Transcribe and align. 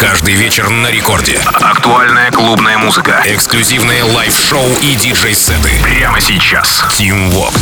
Каждый 0.00 0.34
вечер 0.34 0.68
на 0.70 0.90
рекорде. 0.90 1.38
Актуальная 1.54 2.30
клубная 2.30 2.78
музыка. 2.78 3.22
Эксклюзивные 3.24 4.02
лайв-шоу 4.02 4.66
и 4.82 4.94
диджей-сеты. 4.96 5.70
Прямо 5.82 6.20
сейчас. 6.20 6.84
Tim 6.90 7.30
Vox. 7.32 7.54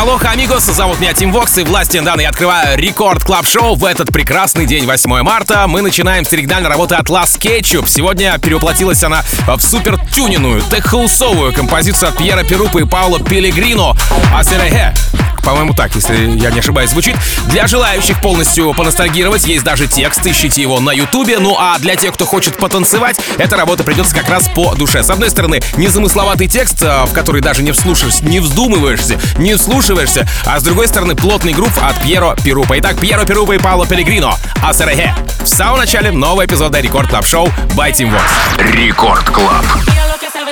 Алоха, 0.00 0.30
amigos, 0.30 0.64
зовут 0.64 1.00
меня 1.00 1.12
Tim 1.12 1.32
Vox 1.32 1.58
и 1.58 1.62
властью 1.62 2.04
данной 2.04 2.26
открываю 2.26 2.78
Record 2.78 3.22
Club 3.22 3.46
Show 3.46 3.74
в 3.74 3.84
этот 3.84 4.08
прекрасный 4.12 4.66
день 4.66 4.86
8 4.86 5.22
марта. 5.22 5.66
Мы 5.68 5.82
начинаем 5.82 6.24
с 6.24 6.32
оригинальной 6.32 6.68
работы 6.68 6.94
от 6.94 7.08
Las 7.08 7.38
Ketchup. 7.38 7.88
Сегодня 7.88 8.38
перевоплотилась 8.38 9.02
она 9.04 9.22
в 9.46 9.60
супер 9.60 9.98
тюненную, 10.10 10.62
теххаусовую 10.62 11.52
композицию 11.52 12.08
от 12.08 12.16
Piero 12.16 12.42
Pirupa 12.42 12.78
и 12.78 12.84
Paolo 12.84 13.20
Pellegrino. 13.20 13.94
Aserejé. 14.34 14.94
По-моему, 15.42 15.74
так, 15.74 15.94
если 15.94 16.38
я 16.38 16.50
не 16.50 16.60
ошибаюсь, 16.60 16.90
звучит. 16.90 17.16
Для 17.46 17.66
желающих 17.66 18.20
полностью 18.20 18.72
поностальгировать 18.74 19.46
есть 19.46 19.64
даже 19.64 19.86
текст, 19.86 20.26
ищите 20.26 20.62
его 20.62 20.80
на 20.80 20.92
ютубе. 20.92 21.38
Ну 21.38 21.56
а 21.58 21.78
для 21.78 21.96
тех, 21.96 22.14
кто 22.14 22.26
хочет 22.26 22.56
потанцевать, 22.56 23.16
эта 23.38 23.56
работа 23.56 23.84
придется 23.84 24.14
как 24.14 24.28
раз 24.28 24.48
по 24.48 24.74
душе. 24.74 25.02
С 25.02 25.10
одной 25.10 25.30
стороны, 25.30 25.60
незамысловатый 25.76 26.48
текст, 26.48 26.82
э, 26.82 27.04
в 27.04 27.12
который 27.12 27.40
даже 27.40 27.62
не 27.62 27.72
вслушаешься, 27.72 28.24
не 28.24 28.40
вздумываешься, 28.40 29.20
не 29.38 29.54
вслушиваешься, 29.54 30.28
а 30.46 30.60
с 30.60 30.62
другой 30.62 30.88
стороны, 30.88 31.14
плотный 31.14 31.52
грув 31.52 31.72
от 31.82 32.00
Piero 32.02 32.36
Pirupa. 32.42 32.78
Итак, 32.78 32.98
Piero 32.98 33.24
Pirupa 33.24 33.52
и 33.52 33.58
Paolo 33.58 33.86
Pellegrino. 33.86 34.34
Aserejé. 34.62 35.14
В 35.42 35.48
самом 35.48 35.78
начале 35.78 36.12
нового 36.12 36.44
эпизода 36.44 36.80
Record 36.80 37.08
Club 37.08 37.26
Show 37.26 37.48
by 37.76 37.92
Tim 37.92 38.12
Vox. 38.12 38.72
Record 38.72 39.28
Club. 39.30 39.64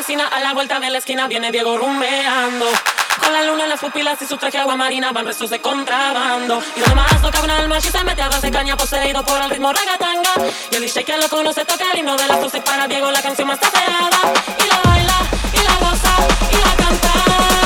A 0.01 0.41
la 0.41 0.55
vuelta 0.55 0.81
de 0.81 0.89
la 0.89 0.97
esquina 0.97 1.27
viene 1.29 1.53
Diego 1.53 1.77
rumbeando. 1.77 2.65
Con 3.23 3.33
la 3.35 3.43
luna 3.43 3.65
en 3.65 3.69
las 3.69 3.81
pupilas 3.81 4.21
y 4.23 4.27
su 4.27 4.39
traje 4.39 4.57
agua 4.57 4.75
marina 4.75 5.13
van 5.13 5.27
restos 5.27 5.51
de 5.51 5.61
contrabando. 5.61 6.63
Y 6.75 6.81
lo 6.81 6.95
más 6.95 7.21
toca 7.21 7.43
un 7.43 7.51
alma 7.51 7.77
y 7.77 7.83
se 7.83 8.03
mete 8.03 8.23
a 8.23 8.31
base 8.31 8.51
caña 8.51 8.79
poseído 8.79 9.23
por 9.23 9.43
el 9.43 9.51
ritmo 9.51 9.71
ragatanga. 9.71 10.31
Y 10.71 10.77
el 10.77 10.81
DJ 10.81 11.05
que 11.05 11.19
lo 11.19 11.29
conoce 11.29 11.67
toca 11.67 11.85
el 11.93 11.99
himno 11.99 12.17
de 12.17 12.27
las 12.29 12.41
12 12.41 12.63
para 12.63 12.89
Diego 12.89 13.11
la 13.11 13.21
canción 13.21 13.47
más 13.47 13.61
tapeada. 13.61 14.33
Y 14.59 14.69
la 14.69 14.81
baila, 14.91 15.19
y 15.53 15.59
la 15.59 15.75
goza, 15.87 16.14
y 16.51 16.57
la 16.57 16.77
canta. 16.83 17.59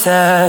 desert 0.00 0.39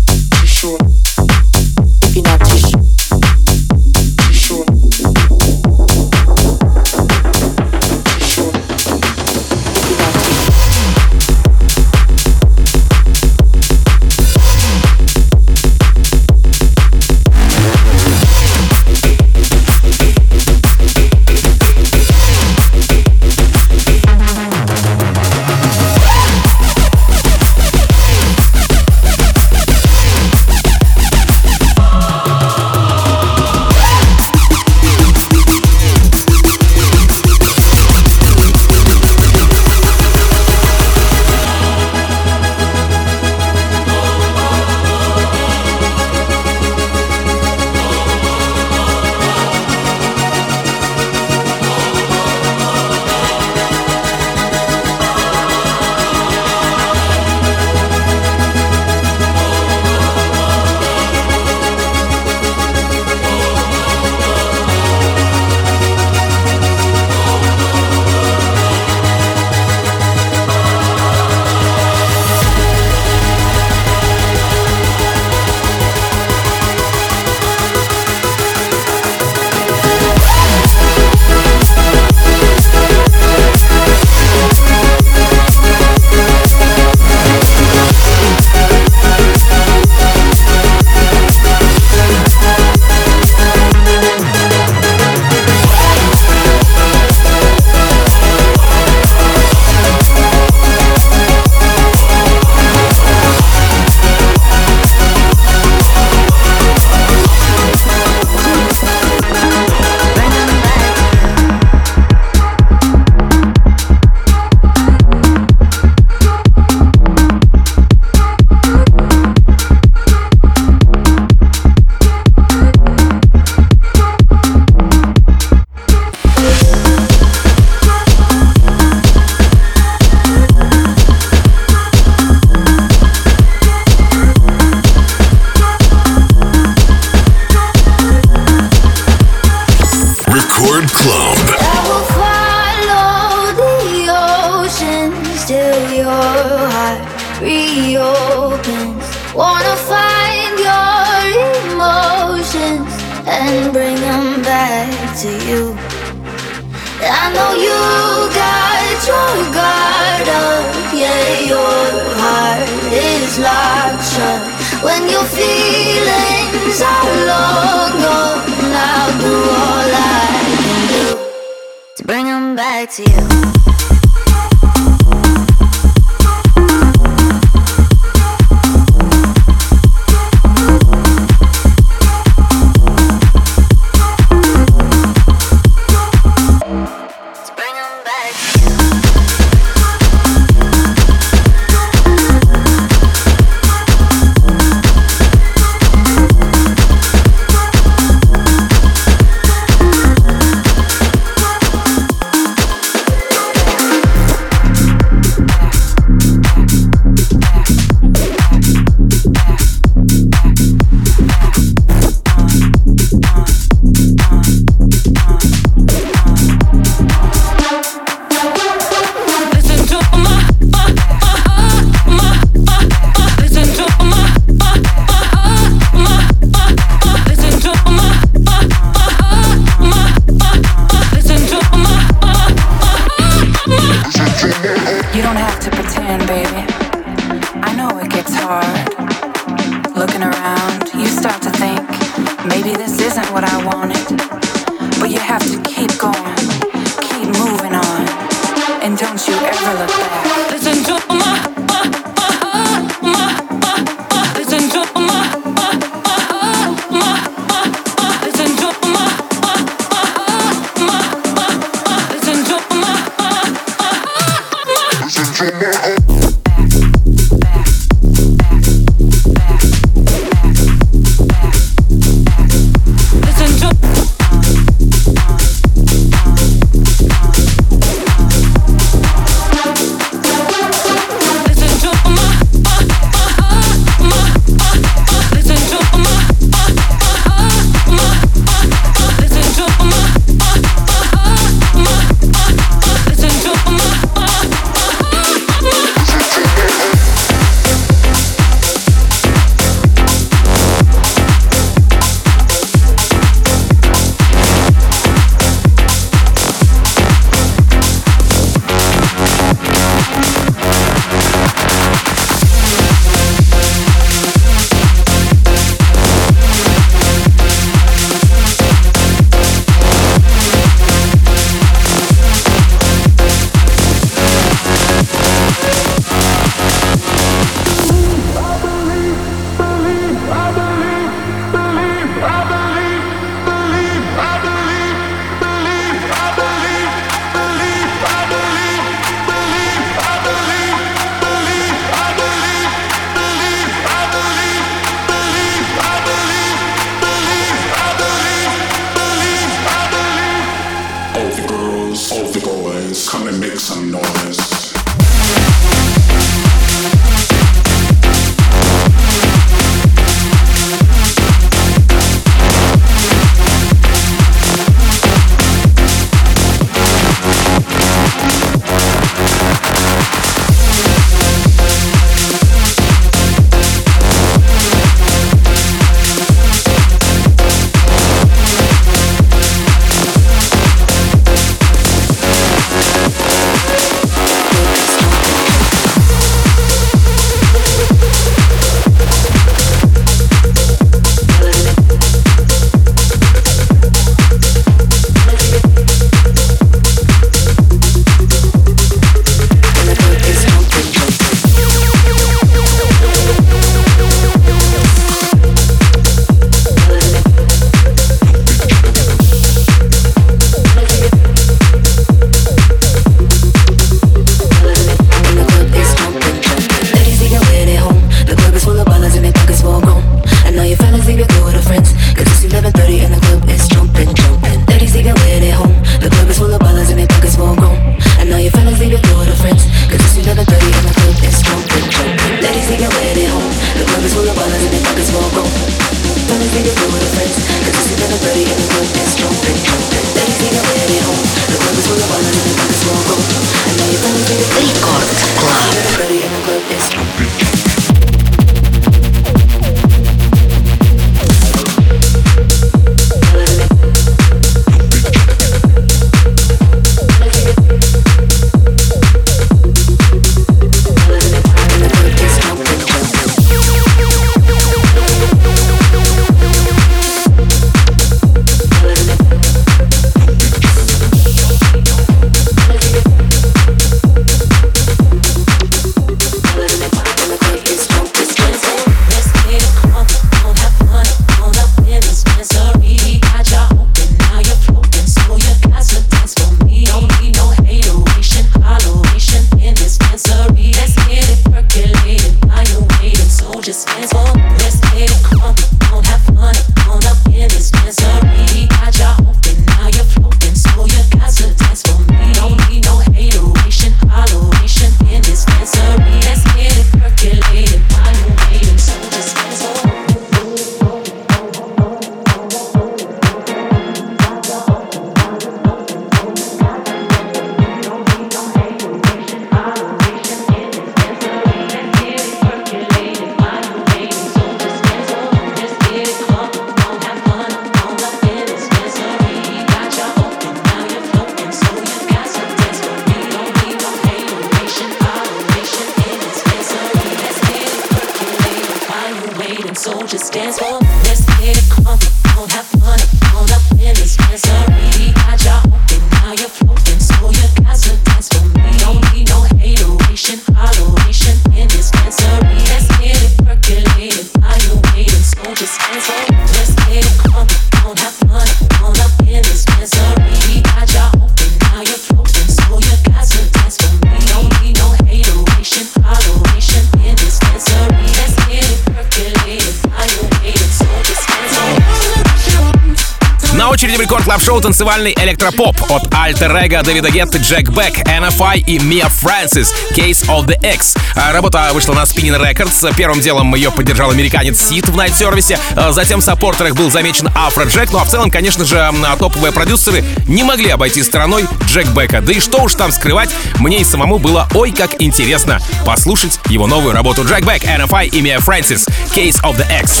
в 574.38 574.44
шоу 574.44 574.60
танцевальный 574.60 575.12
электропоп 575.20 575.76
от 575.90 576.12
Альтер 576.14 576.54
Эго, 576.56 576.82
Дэвида 576.82 577.10
Гетты, 577.10 577.38
Джек 577.38 577.70
Бек, 577.70 577.98
NFI 578.06 578.58
и 578.66 578.78
Мия 578.78 579.08
Фрэнсис, 579.08 579.72
Case 579.92 580.26
of 580.26 580.46
the 580.46 580.74
X. 580.74 580.94
А, 581.16 581.32
Работа 581.32 581.70
вышла 581.72 581.94
на 581.94 582.02
Spinning 582.02 582.40
Records. 582.40 582.94
Первым 582.96 583.20
делом 583.20 583.54
ее 583.54 583.70
поддержал 583.70 584.10
американец 584.10 584.60
Сид 584.60 584.88
в 584.88 584.96
найт-сервисе. 584.96 585.58
А, 585.76 585.92
Затем 585.92 586.20
в 586.20 586.24
саппортерах 586.24 586.74
был 586.74 586.90
замечен 586.90 587.28
Афро 587.34 587.64
Джек. 587.64 587.90
Ну 587.92 587.98
а 587.98 588.04
в 588.04 588.10
целом, 588.10 588.30
конечно 588.30 588.64
же, 588.64 588.76
м, 588.76 589.04
топовые 589.18 589.52
продюсеры 589.52 590.04
не 590.26 590.42
могли 590.42 590.70
обойти 590.70 591.02
стороной 591.02 591.44
Джек 591.66 591.86
Бека. 591.88 592.20
Да 592.20 592.32
и 592.32 592.40
что 592.40 592.62
уж 592.62 592.74
там 592.74 592.92
скрывать, 592.92 593.30
мне 593.58 593.78
и 593.80 593.84
самому 593.84 594.18
было 594.18 594.48
ой 594.54 594.70
как 594.72 595.00
интересно 595.02 595.60
послушать 595.84 596.38
его 596.48 596.66
новую 596.66 596.94
работу 596.94 597.24
Джек 597.24 597.40
Бек, 597.44 597.64
NFI 597.64 598.08
и 598.08 598.20
Мия 598.20 598.38
Фрэнсис, 598.40 598.86
Case 599.14 599.40
of 599.42 599.56
the 599.56 599.82
X. 599.82 600.00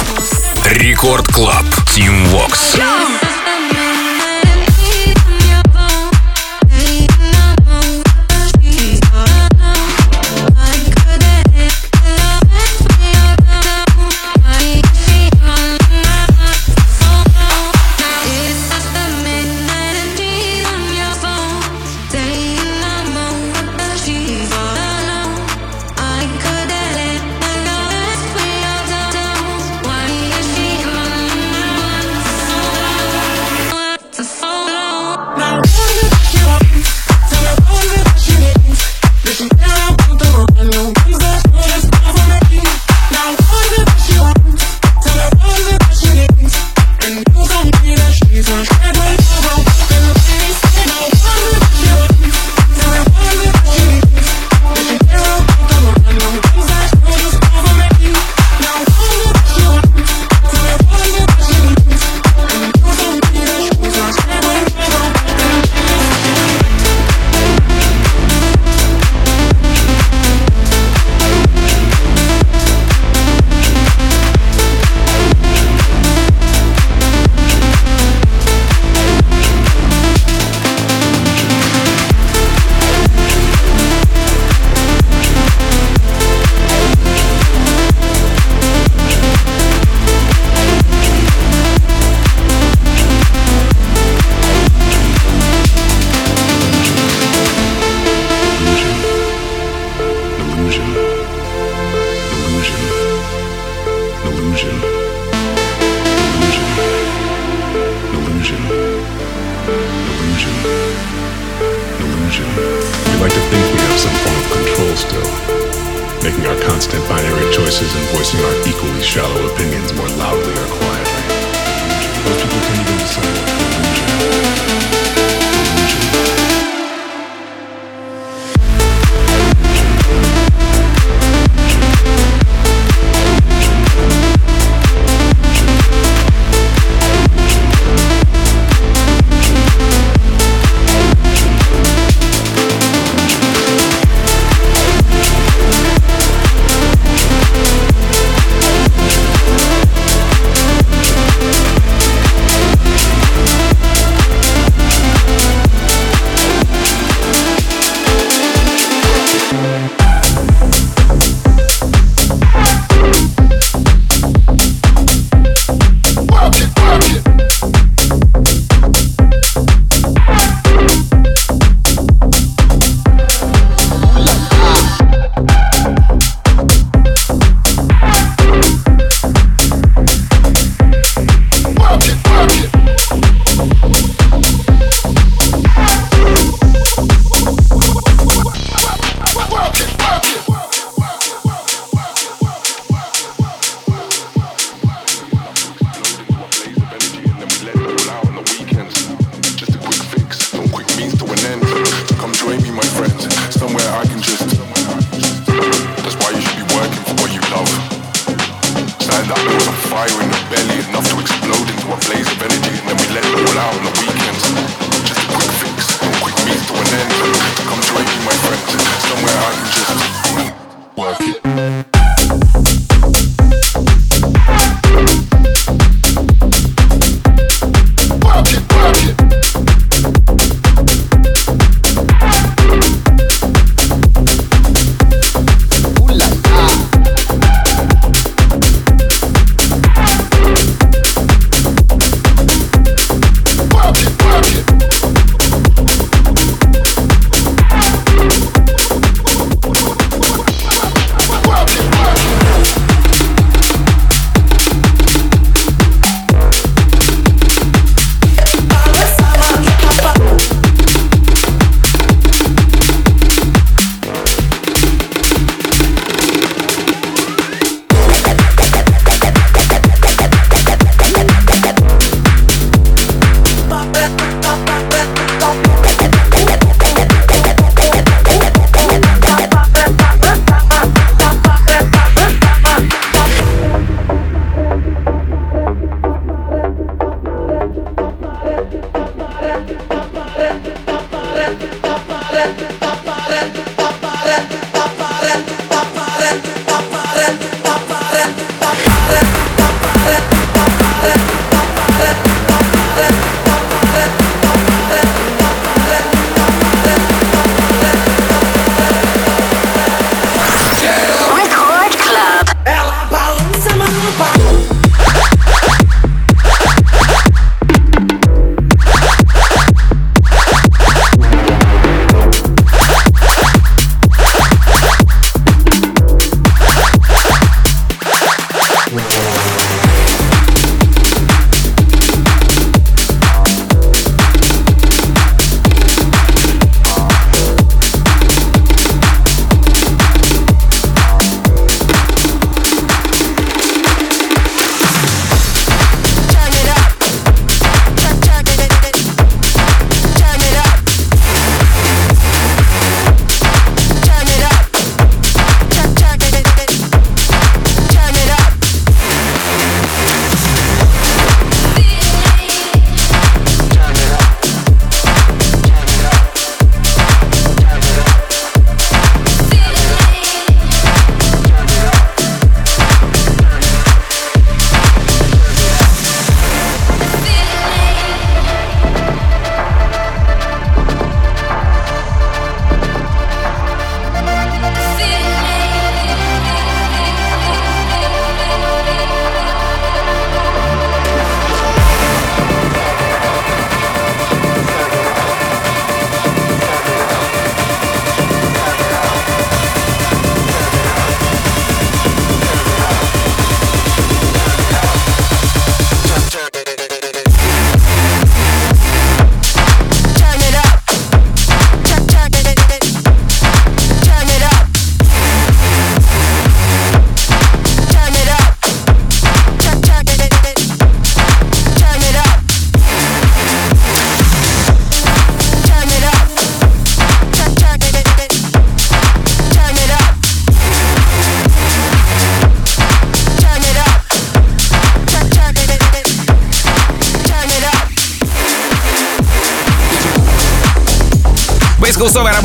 Рекорд 0.66 1.26
Клаб. 1.28 1.64
Тим 1.94 2.26
Вокс. 2.26 2.74
Illusion. 2.76 3.27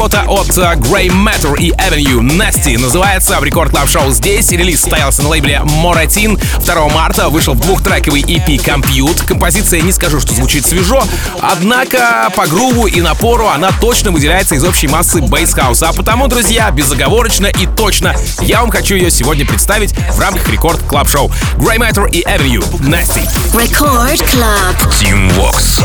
Работа 0.04 0.26
от 0.28 0.58
э, 0.58 0.62
Grey 0.82 1.08
Matter 1.08 1.58
и 1.58 1.72
Avenue 1.72 2.20
Nasty 2.20 2.78
называется 2.78 3.40
в 3.40 3.44
Record 3.46 3.72
Club 3.72 3.88
Show 3.88 4.12
здесь. 4.12 4.52
Релиз 4.52 4.82
состоялся 4.82 5.22
на 5.22 5.30
лейбле 5.30 5.62
Moratin. 5.64 6.38
2 6.66 6.90
марта 6.90 7.30
вышел 7.30 7.54
в 7.54 7.62
двухтрековый 7.62 8.22
EP 8.22 8.46
Compute. 8.58 9.26
Композиция 9.26 9.80
не 9.80 9.94
скажу, 9.94 10.20
что 10.20 10.34
звучит 10.34 10.66
свежо, 10.66 11.02
однако 11.42 12.30
по 12.36 12.48
груву 12.48 12.88
и 12.88 13.00
напору 13.00 13.48
она 13.48 13.72
точно 13.80 14.12
выделяется 14.12 14.56
из 14.56 14.66
общей 14.66 14.88
массы 14.88 15.22
бейсхауса. 15.22 15.88
А 15.88 15.94
потому, 15.94 16.28
друзья, 16.28 16.70
безоговорочно 16.70 17.48
и 17.48 17.66
точно 17.66 18.14
я 18.42 18.60
вам 18.60 18.72
хочу 18.72 18.96
ее 18.96 19.10
сегодня 19.10 19.46
представить 19.46 19.94
в 19.94 20.20
рамках 20.20 20.50
Record 20.50 20.82
Club 20.82 21.08
Show. 21.08 21.32
Grey 21.56 21.78
Matter 21.78 22.10
и 22.12 22.24
Avenue 22.24 22.64
Nasty. 22.82 23.26
Record 23.54 24.20
Club. 24.28 24.76
Tim 25.00 25.30
Vox. 25.38 25.80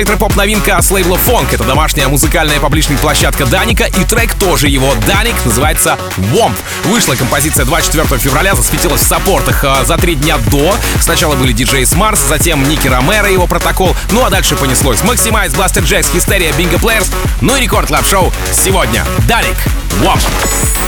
Танцевальная 0.00 0.16
электропоп 0.16 0.36
новинка 0.36 0.80
с 0.80 0.90
лейбла 0.90 1.16
Fonk. 1.16 1.48
Это 1.52 1.64
домашняя 1.64 2.08
музыкальная 2.08 2.58
паблишинг 2.58 2.98
площадка 3.00 3.44
Dannic'а 3.44 3.84
и 3.84 4.04
трек 4.04 4.32
тоже 4.34 4.68
его 4.68 4.94
Dannic 5.06 5.34
называется 5.44 5.98
Womp. 6.16 6.54
Вышла 6.84 7.16
композиция 7.16 7.66
24 7.66 8.18
февраля, 8.18 8.54
засветилась 8.54 9.02
в 9.02 9.06
саппортах 9.06 9.62
а, 9.62 9.84
за 9.84 9.98
три 9.98 10.14
дня 10.14 10.38
до. 10.50 10.74
Сначала 11.00 11.34
были 11.34 11.52
DJs 11.52 11.84
From 11.84 12.00
Mars, 12.00 12.20
затем 12.20 12.66
Nicky 12.66 12.88
Romero 12.88 13.28
и 13.28 13.34
его 13.34 13.46
протокол. 13.46 13.94
Ну 14.10 14.24
а 14.24 14.30
дальше 14.30 14.56
понеслось. 14.56 15.02
Maxximize, 15.02 15.52
Blasterjaxx, 15.52 16.10
Hysteria, 16.10 16.52
Bingo 16.54 16.78
Players. 16.78 17.10
Ну 17.42 17.56
и 17.56 17.60
Record 17.60 17.88
Club 17.88 18.06
Show 18.06 18.32
сегодня. 18.52 19.04
Dannic 19.28 19.56
Womp. 20.00 20.22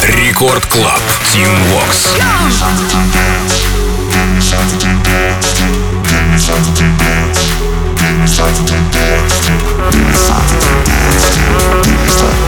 Record 0.06 0.64
Club. 0.66 1.00
Tim 1.34 1.50
Vox. 1.70 2.08
geeking, 6.74 7.71
start 8.32 8.56
to 8.56 8.62
get 8.62 8.80
nasty. 8.94 9.52
Then 9.92 10.08
it 10.08 10.16
starts 10.16 10.52
to 10.52 10.56
get 10.56 10.88
nasty. 10.88 11.40
Then 11.84 12.00
it 12.00 12.10
starts 12.10 12.41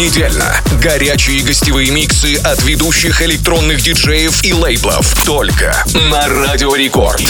еженедельно. 0.00 0.56
Горячие 0.82 1.42
гостевые 1.42 1.90
миксы 1.90 2.36
от 2.36 2.62
ведущих 2.62 3.20
электронных 3.22 3.82
диджеев 3.82 4.44
и 4.44 4.52
лейблов. 4.52 5.14
Только 5.24 5.76
на 6.10 6.26
Радио 6.28 6.74
Рекорд. 6.74 7.20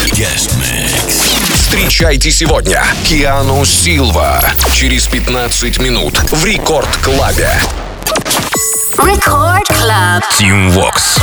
Встречайте 1.55 2.31
сегодня 2.31 2.83
Keanu 3.05 3.65
Silva. 3.65 4.41
Через 4.75 5.09
15 5.09 5.79
минут 5.79 6.19
в 6.31 6.45
Record 6.45 6.89
Club'е. 6.99 7.51
Record 8.95 9.67
Club. 9.67 10.23
Tim 10.39 10.71
Vox. 10.71 11.17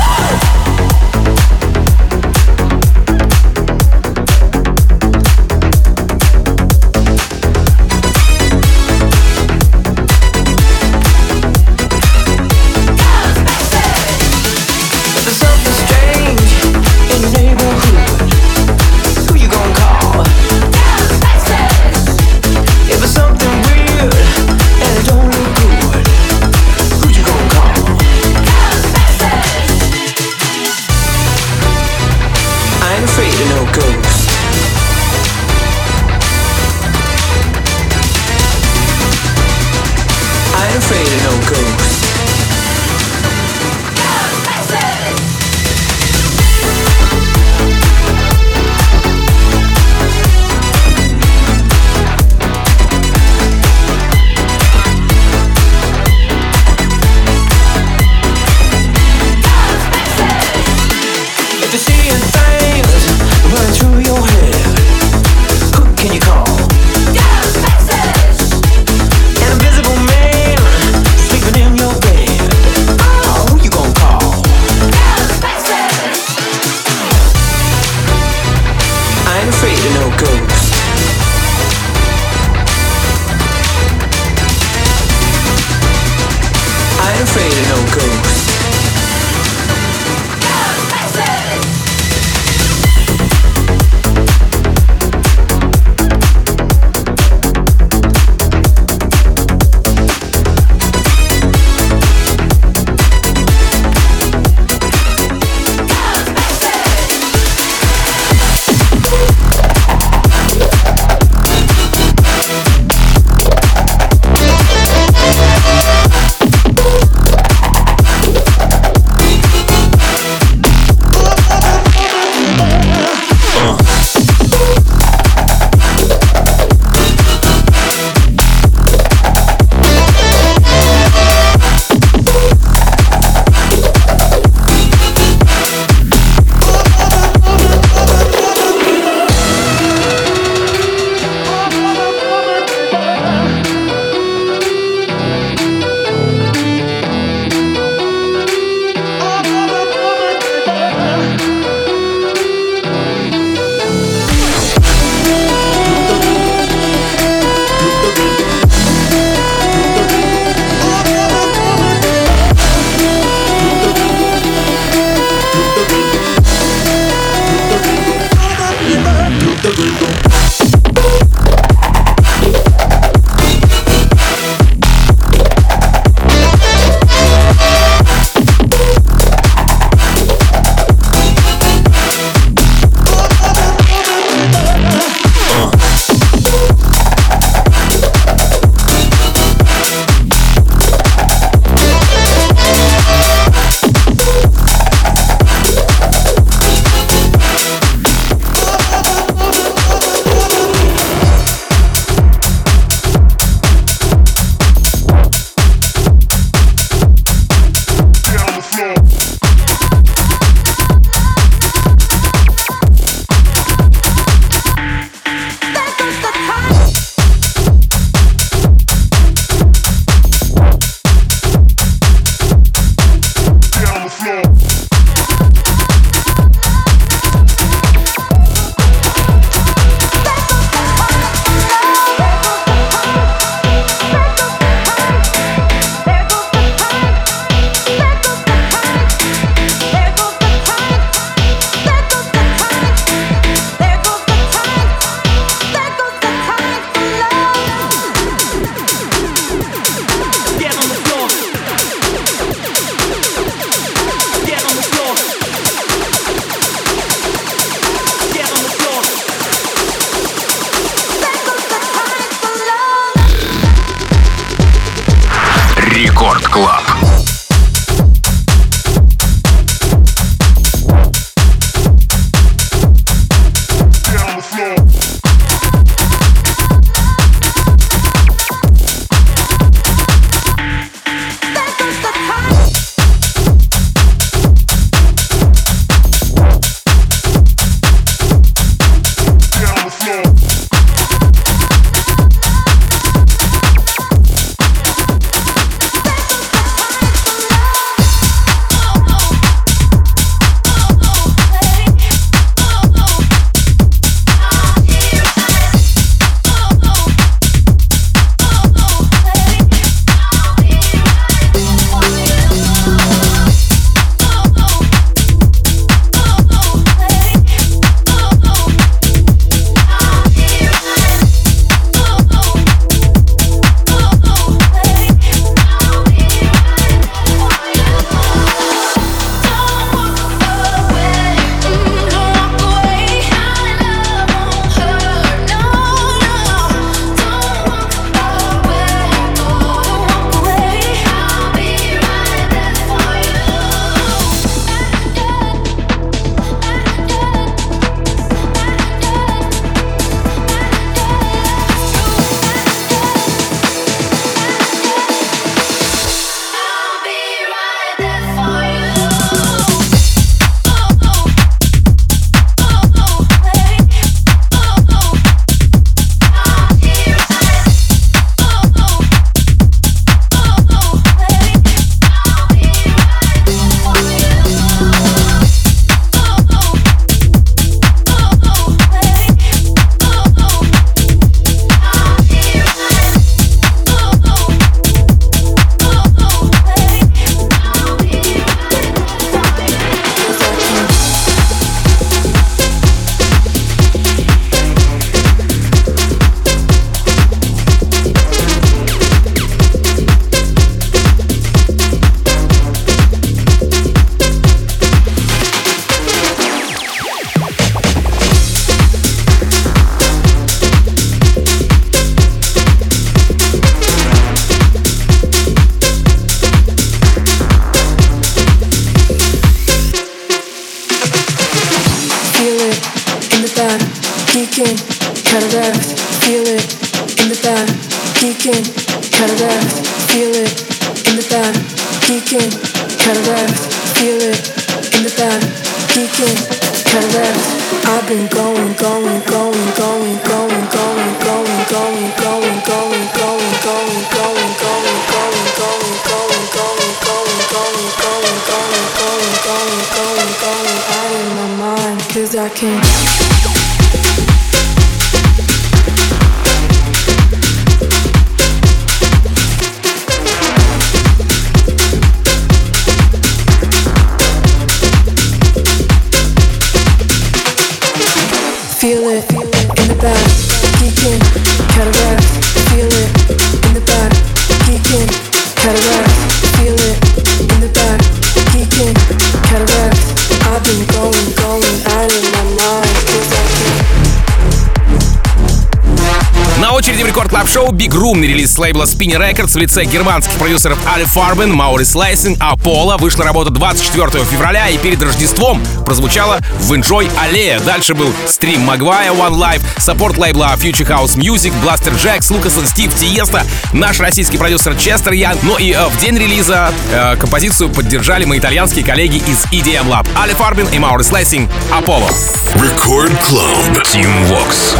Room 487.94 488.22
релиз 488.22 488.58
лейбла 488.58 488.84
Spinny 488.84 489.18
Records 489.18 489.54
в 489.54 489.58
лице 489.58 489.86
германских 489.86 490.34
продюсеров 490.38 490.78
Али 490.86 491.06
Фарбен, 491.06 491.52
Маурис 491.54 491.96
Лайсинг, 491.96 492.38
Аполло. 492.40 492.98
Вышла 492.98 493.24
работа 493.24 493.50
24 493.52 494.26
февраля 494.26 494.70
и 494.70 494.78
перед 494.78 495.02
Рождеством 495.02 495.62
прозвучала 495.86 496.40
в 496.60 496.74
Enjoy 496.74 497.10
Аллея. 497.20 497.60
Дальше 497.60 497.94
был 497.94 498.12
стрим 498.28 498.62
Магвая 498.62 499.12
One 499.12 499.36
Life, 499.36 499.62
саппорт 499.78 500.18
лейбла 500.18 500.56
Future 500.58 500.88
House 500.88 501.16
Music, 501.18 501.54
Бластер 501.62 501.94
Джекс, 501.94 502.30
Лукас 502.32 502.58
и 502.58 502.66
Стив 502.66 502.94
Тиеста, 502.96 503.46
наш 503.74 504.00
российский 504.00 504.38
продюсер 504.38 504.76
Честер 504.76 505.14
Ян. 505.14 505.38
Ну 505.44 505.58
и 505.58 505.72
э, 505.72 505.88
в 505.88 505.98
день 506.00 506.18
релиза 506.18 506.72
э, 506.92 507.16
композицию 507.18 507.70
поддержали 507.70 508.26
мои 508.26 508.40
итальянские 508.40 508.84
коллеги 508.84 509.18
из 509.18 509.46
EDM 509.52 509.88
Lab. 509.90 510.08
Али 510.16 510.34
Фарбин 510.34 510.68
и 510.68 510.80
Маурис 510.80 511.12
Лайсинг, 511.12 511.50
Аполло. 511.72 512.10
Record 512.56 513.16
Club. 513.30 513.84
Team 513.84 514.10
Vox. 514.30 514.76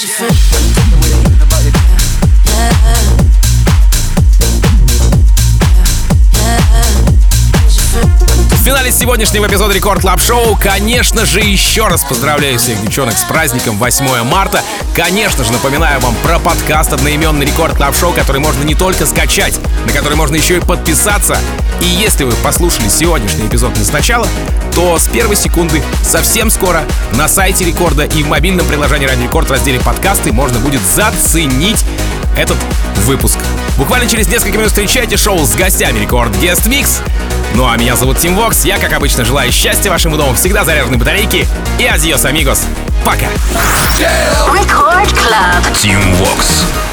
В 0.00 0.06
финале 8.64 8.90
сегодняшнего 8.92 9.46
эпизода 9.46 9.74
Record 9.74 10.00
Club 10.00 10.18
Show, 10.22 10.56
конечно 10.56 11.26
же, 11.26 11.40
еще 11.40 11.86
раз 11.86 12.02
поздравляю 12.04 12.58
всех 12.58 12.80
девчонок 12.80 13.18
с 13.18 13.24
праздником 13.24 13.76
8 13.76 14.22
марта. 14.22 14.62
Конечно 14.94 15.44
же, 15.44 15.52
напоминаю 15.52 16.00
вам 16.00 16.14
про 16.22 16.38
подкаст 16.38 16.94
одноименный 16.94 17.44
Record 17.44 17.76
Club 17.76 17.94
Show, 17.94 18.14
который 18.14 18.40
можно 18.40 18.62
не 18.62 18.74
только 18.74 19.04
скачать, 19.04 19.60
на 19.84 19.92
который 19.92 20.16
можно 20.16 20.36
еще 20.36 20.56
и 20.56 20.60
подписаться. 20.60 21.36
И 21.80 21.86
если 21.86 22.24
вы 22.24 22.32
послушали 22.44 22.88
сегодняшний 22.88 23.46
эпизод 23.46 23.76
не 23.76 23.84
сначала, 23.84 24.28
то 24.74 24.98
с 24.98 25.08
первой 25.08 25.36
секунды 25.36 25.82
совсем 26.02 26.50
скоро 26.50 26.82
на 27.12 27.28
сайте 27.28 27.64
Рекорда 27.64 28.04
и 28.04 28.22
в 28.22 28.28
мобильном 28.28 28.66
приложении 28.66 29.06
Радио 29.06 29.24
Рекорд 29.24 29.48
в 29.48 29.52
разделе 29.52 29.80
подкасты 29.80 30.32
можно 30.32 30.58
будет 30.58 30.80
заценить 30.82 31.84
этот 32.36 32.56
выпуск. 33.04 33.38
Буквально 33.76 34.08
через 34.08 34.28
несколько 34.28 34.58
минут 34.58 34.68
встречайте 34.68 35.16
шоу 35.16 35.44
с 35.44 35.54
гостями 35.54 35.98
Record 35.98 36.34
Guest 36.36 36.66
Mix. 36.68 37.02
Ну 37.54 37.66
а 37.68 37.76
меня 37.76 37.96
зовут 37.96 38.18
Tim 38.18 38.36
Vox. 38.36 38.64
Я, 38.64 38.78
как 38.78 38.92
обычно, 38.92 39.24
желаю 39.24 39.50
счастья 39.50 39.90
вашему 39.90 40.16
дому, 40.16 40.34
всегда 40.34 40.64
заряженной 40.64 40.98
батарейки. 40.98 41.46
И 41.78 41.86
adiós, 41.86 42.24
amigos. 42.24 42.62
Пока. 43.04 43.26
Record 44.48 45.12
Club. 45.12 45.72
Team 45.74 46.00
Vox. 46.18 46.89